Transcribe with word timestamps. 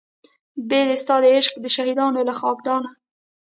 بې 0.69 0.81
د 0.89 0.91
ستا 1.01 1.15
د 1.23 1.25
عشق 1.35 1.53
د 1.59 1.65
شهیدانو 1.75 2.21
له 2.27 2.33
خاکدانه 2.39 2.89